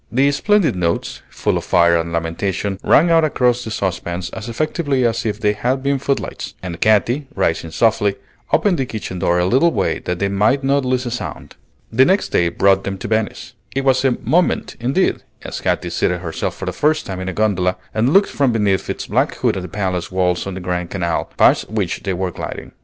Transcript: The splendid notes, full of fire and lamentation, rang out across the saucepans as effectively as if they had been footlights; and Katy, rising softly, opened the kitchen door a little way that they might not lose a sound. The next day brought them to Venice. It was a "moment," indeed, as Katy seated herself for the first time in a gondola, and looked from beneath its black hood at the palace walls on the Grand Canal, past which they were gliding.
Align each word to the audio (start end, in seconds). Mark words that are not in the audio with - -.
The 0.11 0.31
splendid 0.31 0.75
notes, 0.75 1.21
full 1.29 1.59
of 1.59 1.63
fire 1.63 1.95
and 1.95 2.11
lamentation, 2.11 2.79
rang 2.83 3.11
out 3.11 3.23
across 3.23 3.63
the 3.63 3.69
saucepans 3.69 4.31
as 4.31 4.49
effectively 4.49 5.05
as 5.05 5.27
if 5.27 5.39
they 5.39 5.53
had 5.53 5.83
been 5.83 5.99
footlights; 5.99 6.55
and 6.63 6.81
Katy, 6.81 7.27
rising 7.35 7.69
softly, 7.69 8.15
opened 8.51 8.79
the 8.79 8.87
kitchen 8.87 9.19
door 9.19 9.37
a 9.37 9.45
little 9.45 9.71
way 9.71 9.99
that 10.05 10.17
they 10.17 10.27
might 10.27 10.63
not 10.63 10.85
lose 10.85 11.05
a 11.05 11.11
sound. 11.11 11.55
The 11.93 12.03
next 12.03 12.29
day 12.29 12.49
brought 12.49 12.83
them 12.83 12.97
to 12.97 13.07
Venice. 13.07 13.53
It 13.75 13.83
was 13.85 14.03
a 14.03 14.17
"moment," 14.23 14.75
indeed, 14.79 15.21
as 15.43 15.61
Katy 15.61 15.91
seated 15.91 16.21
herself 16.21 16.55
for 16.55 16.65
the 16.65 16.73
first 16.73 17.05
time 17.05 17.19
in 17.19 17.29
a 17.29 17.33
gondola, 17.33 17.77
and 17.93 18.11
looked 18.11 18.29
from 18.29 18.51
beneath 18.51 18.89
its 18.89 19.05
black 19.05 19.35
hood 19.35 19.55
at 19.55 19.61
the 19.61 19.69
palace 19.69 20.11
walls 20.11 20.47
on 20.47 20.55
the 20.55 20.59
Grand 20.61 20.89
Canal, 20.89 21.29
past 21.37 21.69
which 21.69 22.01
they 22.01 22.13
were 22.13 22.31
gliding. 22.31 22.71